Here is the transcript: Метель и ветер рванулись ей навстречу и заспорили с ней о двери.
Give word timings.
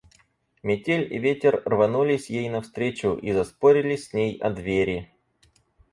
Метель 0.63 1.13
и 1.13 1.19
ветер 1.19 1.61
рванулись 1.63 2.27
ей 2.31 2.49
навстречу 2.49 3.13
и 3.21 3.33
заспорили 3.33 3.95
с 3.95 4.13
ней 4.13 4.35
о 4.39 4.49
двери. 4.49 5.13